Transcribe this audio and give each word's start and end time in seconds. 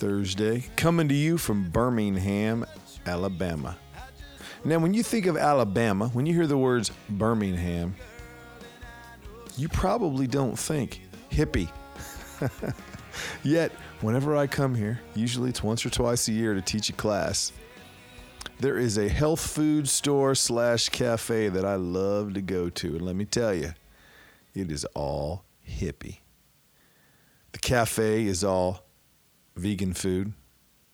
Thursday, 0.00 0.64
coming 0.76 1.08
to 1.08 1.14
you 1.14 1.36
from 1.36 1.68
Birmingham, 1.68 2.64
Alabama. 3.04 3.76
Now, 4.64 4.78
when 4.78 4.94
you 4.94 5.02
think 5.02 5.26
of 5.26 5.36
Alabama, 5.36 6.08
when 6.08 6.24
you 6.24 6.32
hear 6.32 6.46
the 6.46 6.56
words 6.56 6.90
Birmingham, 7.10 7.94
you 9.58 9.68
probably 9.68 10.26
don't 10.26 10.58
think 10.58 11.02
hippie. 11.30 11.68
Yet, 13.42 13.72
whenever 14.00 14.34
I 14.34 14.46
come 14.46 14.74
here, 14.74 15.02
usually 15.14 15.50
it's 15.50 15.62
once 15.62 15.84
or 15.84 15.90
twice 15.90 16.28
a 16.28 16.32
year 16.32 16.54
to 16.54 16.62
teach 16.62 16.88
a 16.88 16.94
class, 16.94 17.52
there 18.58 18.78
is 18.78 18.96
a 18.96 19.06
health 19.06 19.46
food 19.46 19.86
store 19.86 20.34
slash 20.34 20.88
cafe 20.88 21.50
that 21.50 21.66
I 21.66 21.74
love 21.74 22.32
to 22.34 22.40
go 22.40 22.70
to. 22.70 22.88
And 22.88 23.02
let 23.02 23.16
me 23.16 23.26
tell 23.26 23.52
you, 23.52 23.74
it 24.54 24.70
is 24.70 24.86
all 24.94 25.44
hippie. 25.68 26.20
The 27.52 27.58
cafe 27.58 28.24
is 28.24 28.42
all 28.42 28.86
vegan 29.56 29.94
food. 29.94 30.32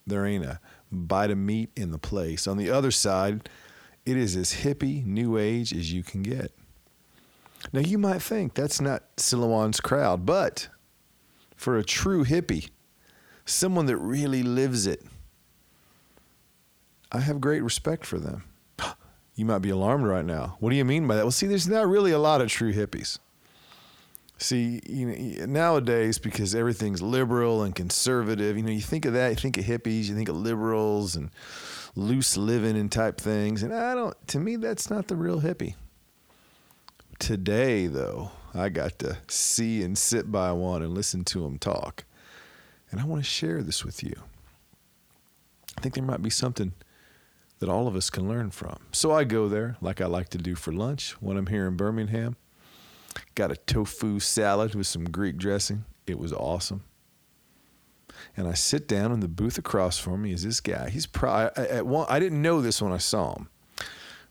There 0.06 0.24
ain't 0.24 0.44
a 0.44 0.60
bite 0.90 1.30
of 1.30 1.38
meat 1.38 1.70
in 1.76 1.90
the 1.90 1.98
place. 1.98 2.46
On 2.46 2.56
the 2.56 2.70
other 2.70 2.90
side, 2.90 3.48
it 4.04 4.16
is 4.16 4.36
as 4.36 4.52
hippie, 4.52 5.04
new 5.04 5.36
age 5.36 5.72
as 5.72 5.92
you 5.92 6.02
can 6.02 6.22
get. 6.22 6.52
Now, 7.72 7.80
you 7.80 7.98
might 7.98 8.22
think 8.22 8.54
that's 8.54 8.80
not 8.80 9.04
Silouan's 9.16 9.80
crowd, 9.80 10.24
but 10.24 10.68
for 11.56 11.76
a 11.76 11.84
true 11.84 12.24
hippie, 12.24 12.70
someone 13.44 13.86
that 13.86 13.96
really 13.96 14.42
lives 14.42 14.86
it, 14.86 15.02
I 17.10 17.20
have 17.20 17.40
great 17.40 17.62
respect 17.62 18.04
for 18.04 18.18
them. 18.18 18.44
You 19.38 19.44
might 19.44 19.58
be 19.58 19.68
alarmed 19.68 20.06
right 20.06 20.24
now. 20.24 20.56
What 20.60 20.70
do 20.70 20.76
you 20.76 20.84
mean 20.86 21.06
by 21.06 21.16
that? 21.16 21.24
Well, 21.24 21.30
see, 21.30 21.46
there's 21.46 21.68
not 21.68 21.86
really 21.86 22.10
a 22.10 22.18
lot 22.18 22.40
of 22.40 22.48
true 22.48 22.72
hippies. 22.72 23.18
See, 24.38 24.80
you 24.86 25.06
know, 25.06 25.46
nowadays 25.46 26.18
because 26.18 26.54
everything's 26.54 27.00
liberal 27.00 27.62
and 27.62 27.74
conservative, 27.74 28.56
you 28.56 28.62
know, 28.62 28.70
you 28.70 28.82
think 28.82 29.06
of 29.06 29.14
that, 29.14 29.30
you 29.30 29.36
think 29.36 29.56
of 29.56 29.64
hippies, 29.64 30.04
you 30.04 30.14
think 30.14 30.28
of 30.28 30.36
liberals 30.36 31.16
and 31.16 31.30
loose 31.94 32.36
living 32.36 32.76
and 32.76 32.92
type 32.92 33.18
things, 33.18 33.62
and 33.62 33.74
I 33.74 33.94
don't. 33.94 34.14
To 34.28 34.38
me, 34.38 34.56
that's 34.56 34.90
not 34.90 35.08
the 35.08 35.16
real 35.16 35.40
hippie. 35.40 35.74
Today, 37.18 37.86
though, 37.86 38.30
I 38.54 38.68
got 38.68 38.98
to 38.98 39.16
see 39.26 39.82
and 39.82 39.96
sit 39.96 40.30
by 40.30 40.52
one 40.52 40.82
and 40.82 40.92
listen 40.92 41.24
to 41.24 41.46
him 41.46 41.58
talk, 41.58 42.04
and 42.90 43.00
I 43.00 43.04
want 43.04 43.24
to 43.24 43.28
share 43.28 43.62
this 43.62 43.86
with 43.86 44.02
you. 44.02 44.14
I 45.78 45.80
think 45.80 45.94
there 45.94 46.04
might 46.04 46.22
be 46.22 46.30
something 46.30 46.74
that 47.58 47.70
all 47.70 47.88
of 47.88 47.96
us 47.96 48.10
can 48.10 48.28
learn 48.28 48.50
from. 48.50 48.78
So 48.92 49.12
I 49.12 49.24
go 49.24 49.48
there, 49.48 49.78
like 49.80 50.02
I 50.02 50.06
like 50.06 50.28
to 50.30 50.38
do 50.38 50.54
for 50.54 50.72
lunch 50.72 51.12
when 51.20 51.38
I'm 51.38 51.46
here 51.46 51.66
in 51.66 51.76
Birmingham 51.76 52.36
Got 53.34 53.50
a 53.50 53.56
tofu 53.56 54.20
salad 54.20 54.74
with 54.74 54.86
some 54.86 55.04
Greek 55.04 55.36
dressing. 55.36 55.84
It 56.06 56.18
was 56.18 56.32
awesome. 56.32 56.84
And 58.36 58.46
I 58.48 58.54
sit 58.54 58.88
down 58.88 59.12
in 59.12 59.20
the 59.20 59.28
booth 59.28 59.58
across 59.58 59.98
from 59.98 60.22
me 60.22 60.32
is 60.32 60.42
this 60.42 60.60
guy. 60.60 60.88
He's 60.90 61.06
probably 61.06 61.64
at 61.64 61.86
one. 61.86 62.06
I 62.08 62.18
didn't 62.18 62.42
know 62.42 62.60
this 62.60 62.80
when 62.80 62.92
I 62.92 62.98
saw 62.98 63.34
him, 63.34 63.48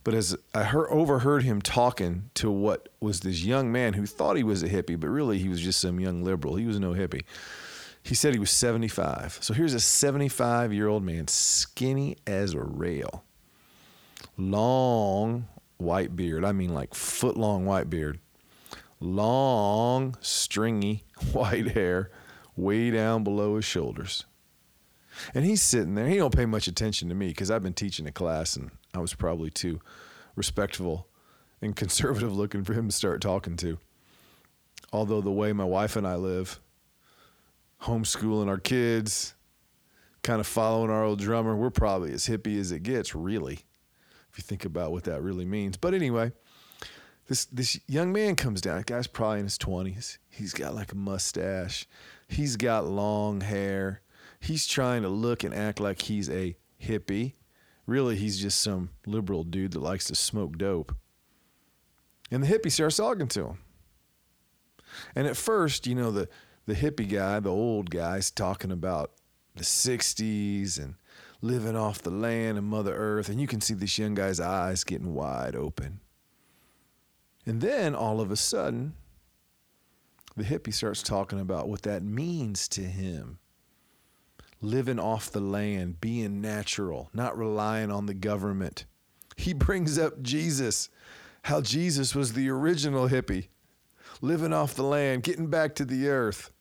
but 0.04 0.14
as 0.14 0.36
I 0.54 0.64
heard, 0.64 0.88
overheard 0.90 1.44
him 1.44 1.62
talking 1.62 2.30
to 2.36 2.50
what 2.50 2.90
was 3.00 3.22
this 3.22 3.44
young 3.44 3.72
man 3.72 3.94
who 3.94 4.06
thought 4.06 4.38
he 4.38 4.44
was 4.44 4.64
a 4.64 4.70
hippie, 4.70 5.00
but 5.00 5.10
really 5.10 5.38
he 5.38 5.50
was 5.50 5.62
just 5.62 5.80
some 5.80 6.00
young 6.00 6.24
liberal. 6.24 6.56
He 6.56 6.66
was 6.66 6.80
no 6.80 6.94
hippie. 6.94 7.24
He 8.02 8.14
said 8.14 8.34
he 8.34 8.40
was 8.40 8.52
75. 8.52 9.40
So 9.42 9.54
here's 9.54 9.74
a 9.74 9.80
75 9.80 10.72
year 10.72 10.88
old 10.88 11.04
man, 11.04 11.28
skinny 11.28 12.18
as 12.28 12.54
a 12.54 12.62
rail, 12.62 13.24
long 14.38 15.48
white 15.78 16.16
beard. 16.16 16.46
I 16.46 16.52
mean, 16.52 16.74
like 16.74 16.94
foot 16.94 17.38
long 17.38 17.66
white 17.66 17.90
beard 17.90 18.20
long, 19.00 20.18
stringy 20.22 21.04
white 21.34 21.70
hair 21.70 22.12
way 22.56 22.92
down 22.92 23.24
below 23.24 23.56
his 23.56 23.66
shoulders. 23.66 24.26
And 25.34 25.46
he's 25.46 25.62
sitting 25.62 25.96
there. 25.96 26.08
He 26.08 26.18
don't 26.18 26.36
pay 26.36 26.46
much 26.46 26.68
attention 26.68 27.10
to 27.10 27.16
me 27.16 27.28
because 27.28 27.50
I've 27.50 27.64
been 27.64 27.74
teaching 27.74 28.08
a 28.08 28.12
class 28.12 28.56
and 28.56 28.72
I 28.94 29.00
was 29.00 29.14
probably 29.14 29.50
too 29.50 29.80
respectful 30.36 31.08
and 31.62 31.76
conservative 31.76 32.36
looking 32.36 32.64
for 32.64 32.74
him 32.74 32.90
to 32.90 32.96
start 32.96 33.22
talking 33.22 33.56
to. 33.58 33.78
Although 34.92 35.22
the 35.22 35.32
way 35.32 35.52
my 35.54 35.64
wife 35.64 35.96
and 35.96 36.08
I 36.08 36.16
live, 36.16 36.60
homeschooling 37.82 38.48
our 38.48 38.58
kids, 38.58 39.34
kind 40.24 40.40
of 40.40 40.48
following 40.48 40.90
our 40.90 41.04
old 41.04 41.20
drummer, 41.20 41.56
we're 41.56 41.70
probably 41.70 42.12
as 42.12 42.28
hippie 42.28 42.60
as 42.60 42.72
it 42.72 42.84
gets, 42.84 43.16
really, 43.16 43.60
if 44.32 44.38
you 44.38 44.44
think 44.44 44.66
about 44.66 44.92
what 44.92 45.04
that 45.06 45.22
really 45.22 45.46
means. 45.46 45.78
But 45.78 45.94
anyway, 45.94 46.32
this 47.28 47.46
this 47.46 47.80
young 47.88 48.14
man 48.14 48.36
comes 48.36 48.62
down. 48.62 48.84
Guy's 48.84 49.08
probably 49.08 49.40
in 49.40 49.46
his 49.46 49.58
twenties. 49.58 50.20
He's 50.30 50.54
got 50.54 50.76
like 50.76 50.92
a 50.92 50.96
mustache. 50.96 51.88
He's 52.28 52.56
got 52.56 52.86
long 52.86 53.42
hair. 53.42 54.02
He's 54.40 54.68
trying 54.68 55.02
to 55.02 55.10
look 55.10 55.44
and 55.44 55.54
act 55.54 55.80
like 55.80 56.04
he's 56.04 56.30
a 56.30 56.56
hippie. 56.82 57.34
Really, 57.88 58.16
he's 58.16 58.40
just 58.40 58.62
some 58.62 58.90
liberal 59.06 59.44
dude 59.44 59.74
that 59.74 59.80
likes 59.80 60.06
to 60.06 60.16
smoke 60.16 60.58
dope. 60.58 60.96
And 62.32 62.44
the 62.44 62.48
hippie 62.48 62.72
starts 62.72 62.98
talking 62.98 63.28
to 63.30 63.46
him. 63.46 63.58
And 65.16 65.28
at 65.28 65.38
first, 65.38 65.88
you 65.88 65.96
know, 65.96 66.12
the 66.12 66.30
the 66.66 66.76
hippie 66.76 67.10
guy, 67.10 67.40
the 67.40 67.52
old 67.52 67.90
guy's 67.92 68.32
talking 68.32 68.72
about 68.72 69.12
the 69.56 69.64
60s 69.64 70.80
and 70.80 70.96
living 71.42 71.76
off 71.76 72.02
the 72.02 72.10
land 72.10 72.58
and 72.58 72.68
Mother 72.68 72.96
Earth. 72.96 73.30
And 73.30 73.40
you 73.40 73.48
can 73.48 73.62
see 73.62 73.74
this 73.74 73.98
young 73.98 74.16
guy's 74.16 74.40
eyes 74.40 74.84
getting 74.84 75.14
wide 75.14 75.56
open. 75.56 76.02
And 77.46 77.62
then 77.62 77.94
all 77.94 78.22
of 78.22 78.32
a 78.32 78.36
sudden, 78.36 78.94
the 80.36 80.44
hippie 80.44 80.74
starts 80.74 81.04
talking 81.04 81.40
about 81.40 81.70
what 81.70 81.84
that 81.84 82.04
means 82.04 82.68
to 82.70 82.82
him. 82.82 83.40
Living 84.62 85.00
off 85.00 85.32
the 85.32 85.40
land, 85.40 86.02
being 86.02 86.42
natural, 86.42 87.10
not 87.14 87.38
relying 87.38 87.92
on 87.92 88.06
the 88.06 88.14
government. 88.14 88.86
He 89.38 89.54
brings 89.54 89.98
up 90.00 90.22
Jesus, 90.22 90.90
how 91.44 91.62
Jesus 91.62 92.16
was 92.16 92.34
the 92.34 92.50
original 92.50 93.08
hippie, 93.08 93.48
living 94.22 94.54
off 94.54 94.74
the 94.74 94.84
land, 94.84 95.24
getting 95.24 95.48
back 95.48 95.76
to 95.76 95.86
the 95.86 96.08
earth, 96.08 96.52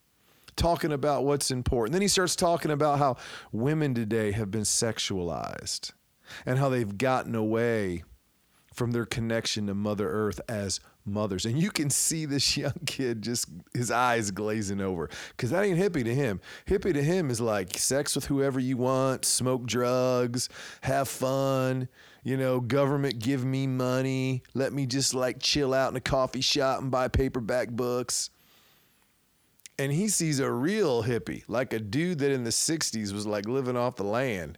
talking 0.54 0.92
about 0.92 1.24
what's 1.24 1.50
important. 1.50 1.92
Then 1.92 2.02
he 2.02 2.08
starts 2.08 2.36
talking 2.36 2.70
about 2.70 2.98
how 2.98 3.16
women 3.52 3.94
today 3.94 4.32
have 4.32 4.50
been 4.50 4.62
sexualized 4.62 5.92
and 6.46 6.58
how 6.58 6.68
they've 6.68 6.98
gotten 6.98 7.34
away 7.34 8.04
from 8.74 8.90
their 8.90 9.06
connection 9.06 9.68
to 9.68 9.74
Mother 9.74 10.10
Earth 10.10 10.40
as 10.48 10.80
mothers. 11.06 11.46
And 11.46 11.60
you 11.60 11.70
can 11.70 11.90
see 11.90 12.26
this 12.26 12.56
young 12.56 12.74
kid 12.86 13.22
just 13.22 13.48
his 13.72 13.90
eyes 13.90 14.30
glazing 14.30 14.80
over 14.80 15.08
because 15.30 15.50
that 15.50 15.64
ain't 15.64 15.78
hippie 15.78 16.04
to 16.04 16.14
him. 16.14 16.40
Hippie 16.66 16.92
to 16.92 17.02
him 17.02 17.30
is 17.30 17.40
like 17.40 17.78
sex 17.78 18.14
with 18.14 18.26
whoever 18.26 18.60
you 18.60 18.76
want, 18.76 19.24
smoke 19.24 19.64
drugs, 19.64 20.48
have 20.82 21.08
fun. 21.08 21.88
You 22.22 22.36
know, 22.36 22.60
government 22.60 23.18
give 23.18 23.44
me 23.44 23.66
money. 23.66 24.42
Let 24.54 24.72
me 24.72 24.86
just 24.86 25.14
like 25.14 25.40
chill 25.40 25.74
out 25.74 25.90
in 25.90 25.96
a 25.96 26.00
coffee 26.00 26.40
shop 26.40 26.80
and 26.80 26.90
buy 26.90 27.08
paperback 27.08 27.70
books. 27.70 28.30
And 29.78 29.92
he 29.92 30.08
sees 30.08 30.38
a 30.38 30.50
real 30.50 31.02
hippie, 31.02 31.42
like 31.48 31.72
a 31.72 31.80
dude 31.80 32.20
that 32.20 32.30
in 32.30 32.44
the 32.44 32.50
60s 32.50 33.12
was 33.12 33.26
like 33.26 33.46
living 33.46 33.76
off 33.76 33.96
the 33.96 34.04
land. 34.04 34.56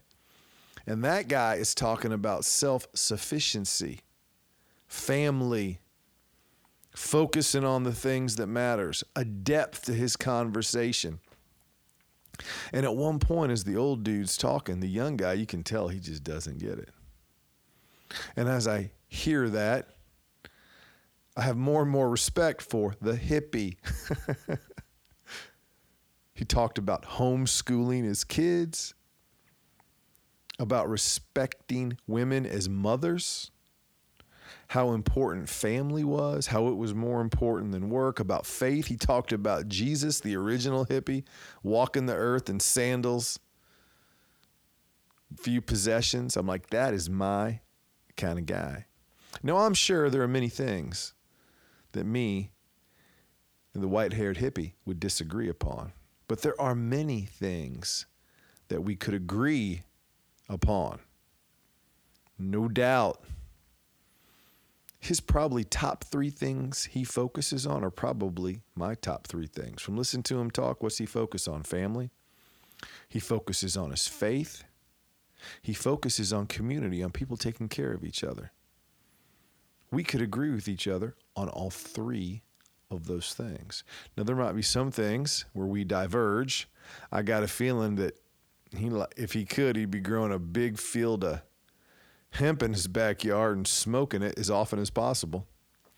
And 0.86 1.02
that 1.04 1.26
guy 1.26 1.54
is 1.54 1.74
talking 1.74 2.12
about 2.12 2.44
self 2.44 2.86
sufficiency 2.94 4.00
family, 4.86 5.80
focusing 6.94 7.64
on 7.64 7.82
the 7.82 7.92
things 7.92 8.36
that 8.36 8.46
matters, 8.46 9.04
a 9.14 9.24
depth 9.24 9.84
to 9.84 9.92
his 9.92 10.16
conversation. 10.16 11.20
And 12.72 12.84
at 12.84 12.94
one 12.94 13.18
point, 13.18 13.52
as 13.52 13.64
the 13.64 13.76
old 13.76 14.02
dude's 14.02 14.36
talking, 14.36 14.80
the 14.80 14.88
young 14.88 15.16
guy, 15.16 15.34
you 15.34 15.46
can 15.46 15.62
tell 15.62 15.88
he 15.88 15.98
just 15.98 16.22
doesn't 16.22 16.58
get 16.58 16.78
it. 16.78 16.90
And 18.36 18.48
as 18.48 18.68
I 18.68 18.90
hear 19.08 19.48
that, 19.50 19.88
I 21.36 21.42
have 21.42 21.56
more 21.56 21.82
and 21.82 21.90
more 21.90 22.08
respect 22.08 22.62
for 22.62 22.94
the 23.00 23.12
hippie. 23.12 23.76
he 26.34 26.44
talked 26.44 26.78
about 26.78 27.04
homeschooling 27.04 28.04
his 28.04 28.24
kids, 28.24 28.94
about 30.58 30.88
respecting 30.88 31.98
women 32.06 32.46
as 32.46 32.68
mothers 32.68 33.50
how 34.68 34.92
important 34.92 35.48
family 35.48 36.04
was, 36.04 36.46
how 36.46 36.68
it 36.68 36.76
was 36.76 36.94
more 36.94 37.20
important 37.20 37.72
than 37.72 37.90
work, 37.90 38.20
about 38.20 38.46
faith. 38.46 38.86
He 38.86 38.96
talked 38.96 39.32
about 39.32 39.68
Jesus, 39.68 40.20
the 40.20 40.36
original 40.36 40.86
hippie, 40.86 41.24
walking 41.62 42.06
the 42.06 42.14
earth 42.14 42.48
in 42.48 42.60
sandals, 42.60 43.38
few 45.38 45.60
possessions. 45.60 46.36
I'm 46.36 46.46
like, 46.46 46.70
that 46.70 46.94
is 46.94 47.10
my 47.10 47.60
kind 48.16 48.38
of 48.38 48.46
guy. 48.46 48.86
Now, 49.42 49.58
I'm 49.58 49.74
sure 49.74 50.08
there 50.08 50.22
are 50.22 50.28
many 50.28 50.48
things 50.48 51.12
that 51.92 52.04
me 52.04 52.52
and 53.74 53.82
the 53.82 53.88
white 53.88 54.14
haired 54.14 54.38
hippie 54.38 54.72
would 54.86 54.98
disagree 54.98 55.48
upon, 55.48 55.92
but 56.28 56.42
there 56.42 56.58
are 56.60 56.74
many 56.74 57.22
things 57.22 58.06
that 58.68 58.82
we 58.82 58.96
could 58.96 59.14
agree 59.14 59.82
upon. 60.48 61.00
No 62.38 62.68
doubt. 62.68 63.22
His 65.06 65.20
probably 65.20 65.62
top 65.62 66.02
three 66.02 66.30
things 66.30 66.86
he 66.86 67.04
focuses 67.04 67.64
on 67.64 67.84
are 67.84 67.90
probably 67.90 68.62
my 68.74 68.96
top 68.96 69.28
three 69.28 69.46
things. 69.46 69.80
From 69.80 69.96
listening 69.96 70.24
to 70.24 70.40
him 70.40 70.50
talk, 70.50 70.82
what's 70.82 70.98
he 70.98 71.06
focus 71.06 71.46
on? 71.46 71.62
Family. 71.62 72.10
He 73.08 73.20
focuses 73.20 73.76
on 73.76 73.92
his 73.92 74.08
faith. 74.08 74.64
He 75.62 75.74
focuses 75.74 76.32
on 76.32 76.48
community, 76.48 77.04
on 77.04 77.12
people 77.12 77.36
taking 77.36 77.68
care 77.68 77.92
of 77.92 78.04
each 78.04 78.24
other. 78.24 78.50
We 79.92 80.02
could 80.02 80.22
agree 80.22 80.50
with 80.50 80.66
each 80.66 80.88
other 80.88 81.14
on 81.36 81.48
all 81.50 81.70
three 81.70 82.42
of 82.90 83.06
those 83.06 83.32
things. 83.32 83.84
Now, 84.16 84.24
there 84.24 84.34
might 84.34 84.56
be 84.56 84.62
some 84.62 84.90
things 84.90 85.44
where 85.52 85.68
we 85.68 85.84
diverge. 85.84 86.68
I 87.12 87.22
got 87.22 87.44
a 87.44 87.48
feeling 87.48 87.94
that 87.94 88.18
he, 88.76 88.90
if 89.16 89.34
he 89.34 89.44
could, 89.44 89.76
he'd 89.76 89.92
be 89.92 90.00
growing 90.00 90.32
a 90.32 90.40
big 90.40 90.78
field 90.78 91.22
of 91.22 91.42
hemp 92.36 92.62
in 92.62 92.72
his 92.72 92.88
backyard 92.88 93.56
and 93.56 93.66
smoking 93.66 94.22
it 94.22 94.38
as 94.38 94.50
often 94.50 94.78
as 94.78 94.90
possible. 94.90 95.46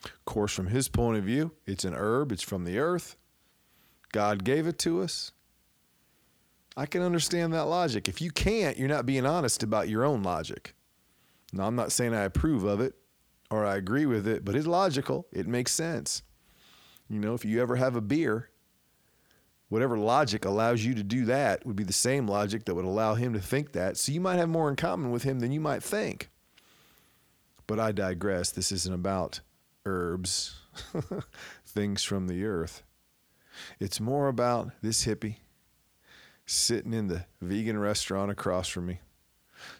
Of 0.04 0.24
course, 0.24 0.52
from 0.52 0.68
his 0.68 0.88
point 0.88 1.18
of 1.18 1.24
view, 1.24 1.52
it's 1.66 1.84
an 1.84 1.94
herb, 1.94 2.32
it's 2.32 2.42
from 2.42 2.64
the 2.64 2.78
earth. 2.78 3.16
God 4.12 4.44
gave 4.44 4.66
it 4.66 4.78
to 4.80 5.02
us. 5.02 5.32
I 6.76 6.86
can 6.86 7.02
understand 7.02 7.52
that 7.52 7.66
logic. 7.66 8.08
If 8.08 8.20
you 8.20 8.30
can't, 8.30 8.78
you're 8.78 8.88
not 8.88 9.06
being 9.06 9.26
honest 9.26 9.62
about 9.62 9.88
your 9.88 10.04
own 10.04 10.22
logic. 10.22 10.74
Now, 11.52 11.66
I'm 11.66 11.76
not 11.76 11.92
saying 11.92 12.14
I 12.14 12.22
approve 12.22 12.64
of 12.64 12.80
it 12.80 12.94
or 13.50 13.64
I 13.64 13.76
agree 13.76 14.06
with 14.06 14.26
it, 14.28 14.44
but 14.44 14.54
it's 14.54 14.66
logical. 14.66 15.26
It 15.32 15.46
makes 15.46 15.72
sense. 15.72 16.22
You 17.08 17.18
know, 17.18 17.34
if 17.34 17.44
you 17.44 17.60
ever 17.60 17.76
have 17.76 17.96
a 17.96 18.00
beer, 18.00 18.50
whatever 19.68 19.98
logic 19.98 20.44
allows 20.44 20.84
you 20.84 20.94
to 20.94 21.02
do 21.02 21.24
that 21.26 21.64
would 21.66 21.76
be 21.76 21.84
the 21.84 21.92
same 21.92 22.26
logic 22.26 22.64
that 22.64 22.74
would 22.74 22.84
allow 22.84 23.14
him 23.14 23.32
to 23.32 23.40
think 23.40 23.72
that. 23.72 23.96
So 23.96 24.12
you 24.12 24.20
might 24.20 24.36
have 24.36 24.48
more 24.48 24.68
in 24.68 24.76
common 24.76 25.10
with 25.10 25.22
him 25.22 25.40
than 25.40 25.52
you 25.52 25.60
might 25.60 25.82
think. 25.82 26.30
But 27.66 27.78
I 27.78 27.92
digress. 27.92 28.50
This 28.50 28.72
isn't 28.72 28.94
about 28.94 29.40
herbs, 29.84 30.56
things 31.66 32.02
from 32.02 32.28
the 32.28 32.44
earth. 32.44 32.82
It's 33.78 34.00
more 34.00 34.28
about 34.28 34.70
this 34.82 35.04
hippie 35.04 35.36
sitting 36.46 36.94
in 36.94 37.08
the 37.08 37.26
vegan 37.42 37.78
restaurant 37.78 38.30
across 38.30 38.68
from 38.68 38.86
me, 38.86 39.00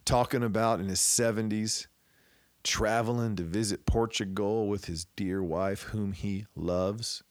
talking 0.05 0.43
about 0.43 0.81
in 0.81 0.89
his 0.89 1.01
70s 1.01 1.87
traveling 2.65 3.37
to 3.37 3.43
visit 3.43 3.87
Portugal 3.87 4.69
with 4.69 4.85
his 4.85 5.07
dear 5.17 5.43
wife, 5.43 5.85
whom 5.85 6.13
he 6.13 6.47
loves, 6.55 7.23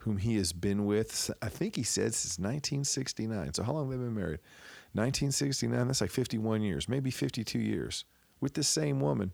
whom 0.00 0.16
he 0.16 0.36
has 0.36 0.52
been 0.52 0.86
with, 0.86 1.30
I 1.42 1.48
think 1.48 1.76
he 1.76 1.82
said 1.82 2.14
since 2.14 2.38
1969. 2.38 3.54
So, 3.54 3.62
how 3.62 3.72
long 3.72 3.90
have 3.90 3.98
they 3.98 4.04
been 4.04 4.14
married? 4.14 4.40
1969, 4.92 5.86
that's 5.86 6.00
like 6.00 6.10
51 6.10 6.62
years, 6.62 6.88
maybe 6.88 7.10
52 7.10 7.58
years, 7.58 8.04
with 8.40 8.54
the 8.54 8.64
same 8.64 9.00
woman. 9.00 9.32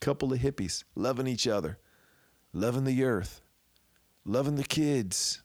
Couple 0.00 0.32
of 0.32 0.40
hippies 0.40 0.82
loving 0.96 1.28
each 1.28 1.46
other, 1.46 1.78
loving 2.52 2.84
the 2.84 3.04
earth, 3.04 3.40
loving 4.24 4.56
the 4.56 4.64
kids. 4.64 5.42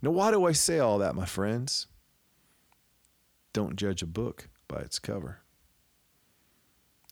Now, 0.00 0.12
why 0.12 0.30
do 0.30 0.46
I 0.46 0.52
say 0.52 0.78
all 0.78 0.98
that, 0.98 1.14
my 1.14 1.26
friends? 1.26 1.86
Don't 3.52 3.76
judge 3.76 4.02
a 4.02 4.06
book 4.06 4.48
by 4.68 4.78
its 4.78 4.98
cover. 4.98 5.40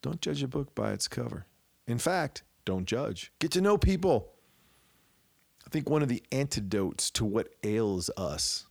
Don't 0.00 0.22
judge 0.22 0.42
a 0.42 0.48
book 0.48 0.74
by 0.74 0.92
its 0.92 1.08
cover. 1.08 1.46
In 1.86 1.98
fact, 1.98 2.44
don't 2.64 2.86
judge. 2.86 3.32
Get 3.40 3.50
to 3.52 3.60
know 3.60 3.76
people. 3.76 4.32
I 5.68 5.70
think 5.70 5.90
one 5.90 6.00
of 6.00 6.08
the 6.08 6.22
antidotes 6.32 7.10
to 7.10 7.26
what 7.26 7.48
ails 7.62 8.10
us 8.16 8.64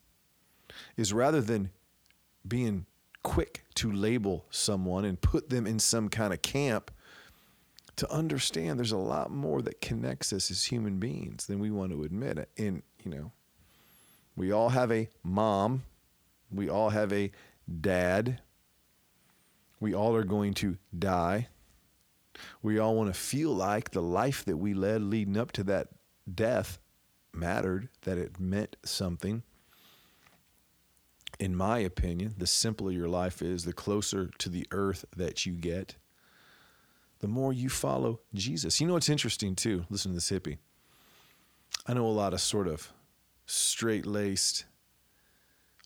is 0.95 1.13
rather 1.13 1.41
than 1.41 1.69
being 2.47 2.87
quick 3.21 3.65
to 3.75 3.91
label 3.91 4.47
someone 4.49 5.05
and 5.05 5.21
put 5.21 5.51
them 5.51 5.67
in 5.67 5.77
some 5.77 6.09
kind 6.09 6.33
of 6.33 6.41
camp, 6.41 6.89
to 7.97 8.11
understand 8.11 8.79
there's 8.79 8.91
a 8.91 8.97
lot 8.97 9.29
more 9.29 9.61
that 9.61 9.79
connects 9.79 10.33
us 10.33 10.49
as 10.49 10.63
human 10.63 10.97
beings 10.97 11.45
than 11.45 11.59
we 11.59 11.69
want 11.69 11.91
to 11.91 12.01
admit. 12.01 12.49
And, 12.57 12.81
you 13.03 13.11
know, 13.11 13.31
we 14.35 14.51
all 14.51 14.69
have 14.69 14.91
a 14.91 15.07
mom, 15.23 15.83
we 16.51 16.67
all 16.67 16.89
have 16.89 17.13
a 17.13 17.31
dad. 17.79 18.41
We 19.79 19.93
all 19.93 20.15
are 20.15 20.23
going 20.23 20.55
to 20.55 20.79
die. 20.97 21.49
We 22.63 22.79
all 22.79 22.95
want 22.95 23.13
to 23.13 23.19
feel 23.19 23.51
like 23.51 23.91
the 23.91 24.01
life 24.01 24.43
that 24.45 24.57
we 24.57 24.73
led 24.73 25.03
leading 25.03 25.37
up 25.37 25.51
to 25.51 25.63
that 25.65 25.89
death 26.33 26.79
mattered, 27.37 27.89
that 28.03 28.17
it 28.17 28.39
meant 28.39 28.75
something. 28.83 29.43
In 31.39 31.55
my 31.55 31.79
opinion, 31.79 32.35
the 32.37 32.47
simpler 32.47 32.91
your 32.91 33.07
life 33.07 33.41
is, 33.41 33.63
the 33.63 33.73
closer 33.73 34.31
to 34.39 34.49
the 34.49 34.65
earth 34.71 35.05
that 35.15 35.45
you 35.45 35.53
get, 35.53 35.95
the 37.19 37.27
more 37.27 37.53
you 37.53 37.69
follow 37.69 38.19
Jesus. 38.33 38.79
You 38.79 38.87
know 38.87 38.93
what's 38.93 39.09
interesting 39.09 39.55
too? 39.55 39.85
Listen 39.89 40.11
to 40.11 40.15
this 40.15 40.31
hippie. 40.31 40.57
I 41.85 41.93
know 41.93 42.07
a 42.07 42.09
lot 42.09 42.33
of 42.33 42.41
sort 42.41 42.67
of 42.67 42.91
straight 43.45 44.05
laced, 44.05 44.65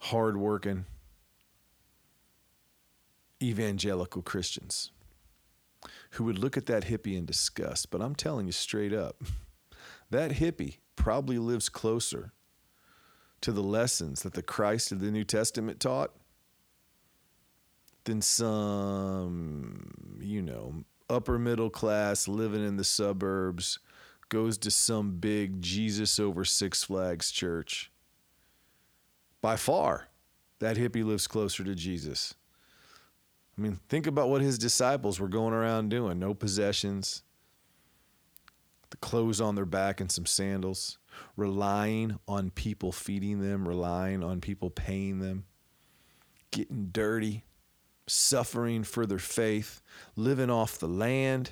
hard 0.01 0.37
working, 0.37 0.85
evangelical 3.41 4.21
Christians 4.21 4.91
who 6.11 6.23
would 6.25 6.37
look 6.37 6.57
at 6.57 6.65
that 6.67 6.85
hippie 6.85 7.17
in 7.17 7.25
disgust. 7.25 7.89
But 7.91 8.01
I'm 8.01 8.15
telling 8.15 8.45
you 8.45 8.51
straight 8.51 8.93
up, 8.93 9.23
that 10.09 10.31
hippie 10.31 10.77
probably 11.01 11.39
lives 11.39 11.67
closer 11.67 12.31
to 13.41 13.51
the 13.51 13.63
lessons 13.63 14.21
that 14.21 14.33
the 14.33 14.43
Christ 14.43 14.91
of 14.91 14.99
the 14.99 15.09
New 15.09 15.23
Testament 15.23 15.79
taught 15.79 16.11
than 18.03 18.21
some, 18.21 20.19
you 20.19 20.43
know, 20.43 20.83
upper 21.09 21.39
middle 21.39 21.71
class 21.71 22.27
living 22.27 22.63
in 22.63 22.77
the 22.77 22.83
suburbs 22.83 23.79
goes 24.29 24.59
to 24.59 24.69
some 24.69 25.13
big 25.17 25.59
Jesus 25.59 26.19
over 26.19 26.45
Six 26.45 26.83
Flags 26.83 27.31
church. 27.31 27.91
By 29.41 29.55
far, 29.55 30.07
that 30.59 30.77
hippie 30.77 31.03
lives 31.03 31.25
closer 31.25 31.63
to 31.63 31.73
Jesus. 31.73 32.35
I 33.57 33.61
mean, 33.61 33.79
think 33.89 34.05
about 34.05 34.29
what 34.29 34.43
his 34.43 34.59
disciples 34.59 35.19
were 35.19 35.27
going 35.27 35.53
around 35.55 35.89
doing 35.89 36.19
no 36.19 36.35
possessions, 36.35 37.23
the 38.91 38.97
clothes 38.97 39.41
on 39.41 39.55
their 39.55 39.65
back 39.65 39.99
and 39.99 40.11
some 40.11 40.27
sandals, 40.27 40.99
relying 41.35 42.19
on 42.27 42.51
people 42.51 42.91
feeding 42.91 43.41
them, 43.41 43.67
relying 43.67 44.23
on 44.23 44.41
people 44.41 44.69
paying 44.69 45.19
them, 45.19 45.45
getting 46.51 46.89
dirty, 46.91 47.43
suffering 48.07 48.83
for 48.83 49.05
their 49.05 49.19
faith, 49.19 49.81
living 50.15 50.49
off 50.49 50.77
the 50.77 50.87
land. 50.87 51.51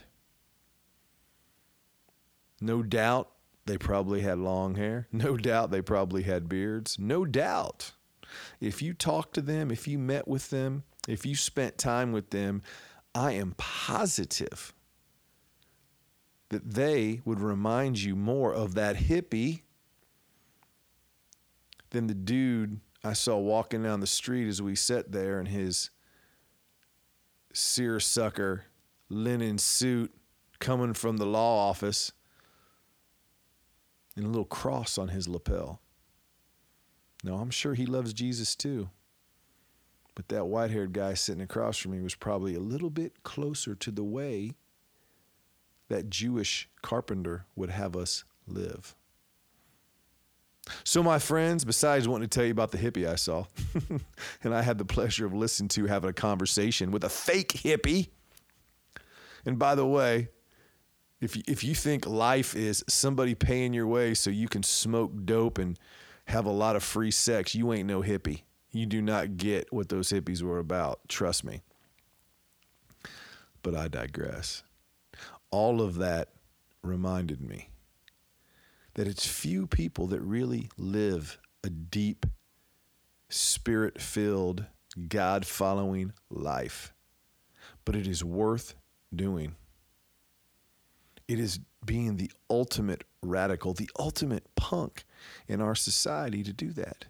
No 2.61 2.83
doubt 2.83 3.29
they 3.65 3.77
probably 3.77 4.21
had 4.21 4.37
long 4.37 4.75
hair. 4.75 5.07
No 5.13 5.37
doubt 5.37 5.71
they 5.71 5.81
probably 5.81 6.23
had 6.23 6.49
beards. 6.49 6.97
No 6.99 7.25
doubt. 7.25 7.93
If 8.59 8.81
you 8.81 8.93
talked 8.93 9.33
to 9.35 9.41
them, 9.41 9.71
if 9.71 9.87
you 9.87 9.97
met 9.97 10.27
with 10.27 10.49
them, 10.49 10.83
if 11.07 11.25
you 11.25 11.35
spent 11.35 11.77
time 11.77 12.11
with 12.11 12.29
them, 12.29 12.61
I 13.15 13.33
am 13.33 13.55
positive 13.57 14.73
that 16.49 16.73
they 16.73 17.21
would 17.25 17.39
remind 17.39 18.01
you 18.01 18.15
more 18.15 18.53
of 18.53 18.75
that 18.75 18.95
hippie 18.95 19.61
than 21.91 22.07
the 22.07 22.15
dude 22.15 22.79
I 23.03 23.13
saw 23.13 23.37
walking 23.37 23.83
down 23.83 23.99
the 23.99 24.07
street 24.07 24.47
as 24.47 24.61
we 24.61 24.75
sat 24.75 25.11
there 25.11 25.39
in 25.39 25.45
his 25.45 25.89
seersucker 27.53 28.65
linen 29.09 29.57
suit 29.57 30.13
coming 30.59 30.93
from 30.93 31.17
the 31.17 31.25
law 31.25 31.69
office 31.69 32.11
and 34.15 34.25
a 34.25 34.29
little 34.29 34.45
cross 34.45 34.97
on 34.97 35.09
his 35.09 35.27
lapel. 35.27 35.81
No, 37.23 37.35
I'm 37.35 37.49
sure 37.49 37.73
he 37.73 37.85
loves 37.85 38.13
Jesus 38.13 38.55
too. 38.55 38.89
But 40.15 40.27
that 40.27 40.47
white 40.47 40.71
haired 40.71 40.91
guy 40.91 41.13
sitting 41.13 41.41
across 41.41 41.77
from 41.77 41.91
me 41.91 42.01
was 42.01 42.15
probably 42.15 42.53
a 42.53 42.59
little 42.59 42.89
bit 42.89 43.23
closer 43.23 43.75
to 43.75 43.91
the 43.91 44.03
way 44.03 44.55
that 45.89 46.09
Jewish 46.09 46.69
carpenter 46.81 47.45
would 47.55 47.69
have 47.69 47.95
us 47.95 48.23
live. 48.47 48.95
So, 50.83 51.01
my 51.01 51.19
friends, 51.19 51.65
besides 51.65 52.07
wanting 52.07 52.29
to 52.29 52.35
tell 52.35 52.45
you 52.45 52.51
about 52.51 52.71
the 52.71 52.77
hippie 52.77 53.07
I 53.07 53.15
saw, 53.15 53.45
and 54.43 54.53
I 54.53 54.61
had 54.61 54.77
the 54.77 54.85
pleasure 54.85 55.25
of 55.25 55.33
listening 55.33 55.69
to 55.69 55.85
having 55.85 56.09
a 56.09 56.13
conversation 56.13 56.91
with 56.91 57.03
a 57.03 57.09
fake 57.09 57.49
hippie. 57.49 58.09
And 59.45 59.57
by 59.57 59.75
the 59.75 59.85
way, 59.85 60.29
if 61.21 61.35
you, 61.35 61.43
if 61.47 61.63
you 61.63 61.75
think 61.75 62.05
life 62.05 62.55
is 62.55 62.83
somebody 62.87 63.35
paying 63.35 63.73
your 63.73 63.87
way 63.87 64.13
so 64.13 64.29
you 64.29 64.47
can 64.47 64.63
smoke 64.63 65.11
dope 65.25 65.57
and 65.57 65.77
have 66.25 66.45
a 66.45 66.51
lot 66.51 66.75
of 66.75 66.83
free 66.83 67.11
sex, 67.11 67.55
you 67.55 67.73
ain't 67.73 67.87
no 67.87 68.01
hippie. 68.01 68.43
You 68.71 68.85
do 68.85 69.01
not 69.01 69.37
get 69.37 69.73
what 69.73 69.89
those 69.89 70.09
hippies 70.09 70.43
were 70.43 70.59
about. 70.59 70.99
Trust 71.09 71.43
me. 71.43 71.61
But 73.63 73.75
I 73.75 73.87
digress. 73.87 74.63
All 75.51 75.81
of 75.81 75.95
that 75.95 76.29
reminded 76.83 77.41
me 77.41 77.69
that 78.93 79.07
it's 79.07 79.25
few 79.25 79.67
people 79.67 80.07
that 80.07 80.21
really 80.21 80.69
live 80.77 81.39
a 81.63 81.69
deep, 81.69 82.25
spirit 83.29 84.01
filled, 84.01 84.65
God 85.07 85.45
following 85.45 86.13
life. 86.29 86.93
But 87.85 87.95
it 87.95 88.07
is 88.07 88.23
worth 88.23 88.75
doing. 89.15 89.55
It 91.27 91.39
is 91.39 91.59
being 91.85 92.17
the 92.17 92.31
ultimate 92.49 93.03
radical, 93.21 93.73
the 93.73 93.89
ultimate 93.97 94.43
punk 94.55 95.05
in 95.47 95.61
our 95.61 95.75
society 95.75 96.43
to 96.43 96.53
do 96.53 96.71
that. 96.71 97.05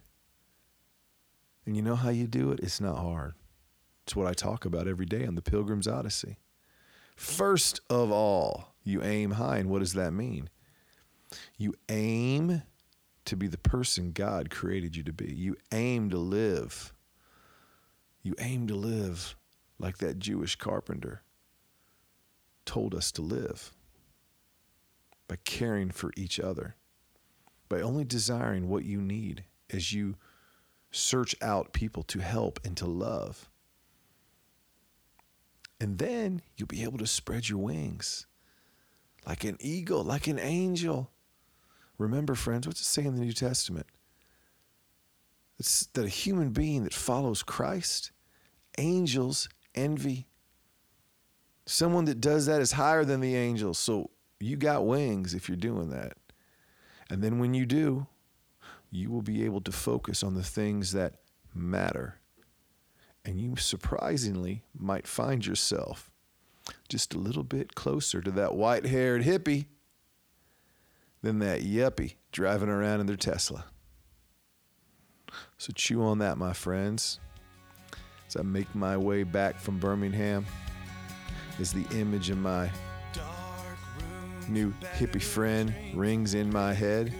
And 1.66 1.76
you 1.76 1.82
know 1.82 1.96
how 1.96 2.10
you 2.10 2.28
do 2.28 2.52
it? 2.52 2.60
It's 2.62 2.82
not 2.82 2.98
hard. 2.98 3.34
It's 4.06 4.16
what 4.16 4.28
I 4.28 4.34
talk 4.34 4.66
about 4.66 4.88
every 4.88 5.06
day 5.06 5.26
on 5.26 5.36
the 5.36 5.42
Pilgrim's 5.42 5.88
Odyssey. 5.88 6.38
First 7.20 7.82
of 7.90 8.14
all, 8.14 8.76
you 8.86 9.04
aim 9.04 9.32
high. 9.32 9.58
And 9.58 9.70
what 9.70 9.80
does 9.80 9.92
that 9.96 10.14
mean? 10.14 10.50
You 11.58 11.74
aim 11.90 12.62
to 13.26 13.36
be 13.36 13.48
the 13.48 13.58
person 13.58 14.14
God 14.14 14.50
created 14.50 14.96
you 14.96 15.04
to 15.04 15.12
be. 15.12 15.34
You 15.34 15.58
aim 15.74 16.10
to 16.12 16.18
live. 16.18 16.94
You 18.24 18.36
aim 18.40 18.68
to 18.68 18.74
live 18.74 19.36
like 19.78 19.98
that 19.98 20.20
Jewish 20.20 20.56
carpenter 20.56 21.24
told 22.66 22.96
us 22.96 23.12
to 23.12 23.22
live 23.22 23.74
by 25.28 25.36
caring 25.44 25.92
for 25.92 26.14
each 26.16 26.40
other, 26.40 26.78
by 27.68 27.82
only 27.82 28.06
desiring 28.06 28.70
what 28.70 28.86
you 28.86 29.02
need 29.02 29.44
as 29.70 29.92
you 29.92 30.16
search 30.90 31.36
out 31.42 31.74
people 31.74 32.04
to 32.04 32.20
help 32.20 32.62
and 32.64 32.78
to 32.78 32.86
love. 32.86 33.50
And 35.80 35.98
then 35.98 36.42
you'll 36.58 36.68
be 36.68 36.84
able 36.84 36.98
to 36.98 37.08
spread 37.08 37.48
your 37.48 37.60
wings 37.60 38.28
like 39.26 39.44
an 39.44 39.58
eagle, 39.60 40.04
like 40.04 40.28
an 40.28 40.40
angel. 40.40 41.12
Remember, 41.98 42.36
friends, 42.36 42.68
what's 42.68 42.82
it 42.82 42.86
say 42.86 43.06
in 43.06 43.16
the 43.16 43.22
New 43.22 43.34
Testament? 43.34 43.86
It's 45.58 45.88
that 45.88 46.06
a 46.06 46.10
human 46.10 46.50
being 46.50 46.84
that 46.86 46.94
follows 46.94 47.44
Christ, 47.44 48.12
angels 48.78 49.50
envy. 49.76 50.28
Someone 51.66 52.06
that 52.06 52.22
does 52.22 52.46
that 52.46 52.62
is 52.62 52.72
higher 52.74 53.04
than 53.04 53.20
the 53.20 53.36
angels. 53.36 53.78
So 53.78 54.10
you 54.40 54.56
got 54.56 54.86
wings 54.86 55.34
if 55.34 55.50
you're 55.50 55.58
doing 55.58 55.90
that. 55.90 56.14
And 57.10 57.22
then 57.22 57.40
when 57.40 57.54
you 57.54 57.66
do, 57.66 58.08
you 58.90 59.12
will 59.12 59.22
be 59.22 59.44
able 59.46 59.62
to 59.62 59.72
focus 59.72 60.24
on 60.24 60.36
the 60.36 60.44
things 60.44 60.94
that 60.94 61.16
matter. 61.54 62.19
And 63.30 63.40
you 63.40 63.58
surprisingly 63.58 64.64
might 64.76 65.06
find 65.06 65.46
yourself 65.46 66.10
just 66.88 67.14
a 67.14 67.20
little 67.20 67.44
bit 67.44 67.76
closer 67.76 68.22
to 68.22 68.32
that 68.32 68.56
white 68.56 68.88
haired 68.88 69.22
hippie 69.22 69.68
than 71.22 71.38
that 71.38 71.62
yuppie 71.62 72.16
driving 72.32 72.70
around 72.70 73.02
in 73.02 73.06
their 73.06 73.16
Tesla. 73.16 73.66
So 75.60 75.72
chew 75.76 76.02
on 76.02 76.18
that, 76.18 76.40
my 76.40 76.54
friends. 76.54 77.20
As 78.28 78.36
I 78.36 78.42
make 78.42 78.74
my 78.74 78.98
way 78.98 79.22
back 79.22 79.60
from 79.60 79.78
Birmingham, 79.78 80.44
as 81.60 81.72
the 81.72 81.86
image 82.00 82.32
of 82.32 82.40
my 82.40 82.68
new 84.48 84.74
hippie 84.98 85.22
friend 85.22 85.72
rings 85.94 86.34
in 86.34 86.52
my 86.52 86.74
head. 86.74 87.14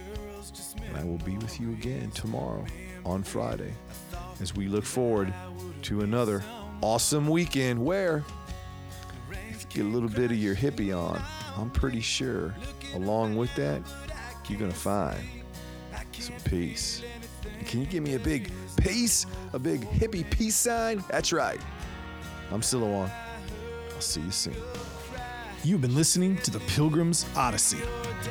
And 0.88 0.96
I 0.96 1.04
will 1.04 1.18
be 1.18 1.36
with 1.36 1.60
you 1.60 1.70
again 1.70 2.10
tomorrow 2.10 2.66
on 3.04 3.22
Friday 3.22 3.72
as 4.40 4.56
we 4.56 4.66
look 4.66 4.84
forward 4.84 5.32
to 5.90 6.02
another 6.02 6.40
awesome 6.82 7.26
weekend 7.26 7.84
where 7.84 8.22
if 9.50 9.62
you 9.62 9.82
get 9.82 9.84
a 9.84 9.88
little 9.88 10.08
bit 10.08 10.30
of 10.30 10.36
your 10.36 10.54
hippie 10.54 10.96
on, 10.96 11.20
I'm 11.56 11.68
pretty 11.68 12.00
sure 12.00 12.54
along 12.94 13.36
with 13.36 13.52
that, 13.56 13.82
you're 14.48 14.60
going 14.60 14.70
to 14.70 14.76
find 14.76 15.18
some 16.12 16.36
peace. 16.44 17.02
Can 17.66 17.80
you 17.80 17.86
give 17.86 18.04
me 18.04 18.14
a 18.14 18.20
big 18.20 18.52
peace? 18.76 19.26
A 19.52 19.58
big 19.58 19.80
hippie 19.80 20.30
peace 20.30 20.54
sign? 20.54 21.02
That's 21.10 21.32
right. 21.32 21.60
I'm 22.52 22.60
Silouan. 22.60 23.10
I'll 23.92 24.00
see 24.00 24.20
you 24.20 24.30
soon. 24.30 24.54
You've 25.64 25.80
been 25.80 25.96
listening 25.96 26.36
to 26.36 26.52
the 26.52 26.60
Pilgrim's 26.60 27.26
Odyssey. 27.34 27.80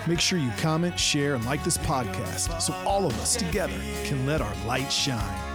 Make 0.07 0.21
sure 0.21 0.39
you 0.39 0.51
comment, 0.59 0.97
share, 0.97 1.35
and 1.35 1.45
like 1.45 1.65
this 1.65 1.77
podcast 1.79 2.61
so 2.61 2.73
all 2.85 3.05
of 3.05 3.19
us 3.19 3.35
together 3.35 3.81
can 4.05 4.25
let 4.25 4.39
our 4.39 4.55
light 4.65 4.89
shine. 4.89 5.48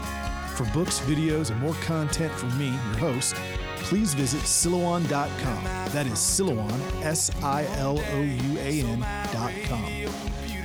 For 0.54 0.64
books, 0.66 1.00
videos, 1.00 1.50
and 1.50 1.60
more 1.60 1.74
content 1.82 2.32
from 2.32 2.56
me, 2.56 2.66
your 2.66 2.98
host, 2.98 3.34
please 3.78 4.14
visit 4.14 4.40
Silouan.com. 4.42 5.64
That 5.64 6.06
is 6.06 6.12
Silouan, 6.12 6.80
S 7.02 7.32
I 7.42 7.64
L 7.76 7.98
O 7.98 8.20
U 8.20 8.58
A 8.58 8.82
N.com. 8.82 9.84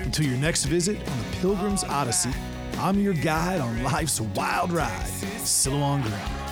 Until 0.03 0.25
your 0.25 0.37
next 0.37 0.65
visit 0.65 0.97
on 1.09 1.17
the 1.17 1.37
Pilgrim's 1.37 1.83
Odyssey, 1.83 2.31
I'm 2.77 2.99
your 2.99 3.15
guide 3.15 3.61
on 3.61 3.81
life's 3.81 4.21
wild 4.21 4.71
ride, 4.71 5.07
Silouan 5.39 6.03
Green. 6.03 6.48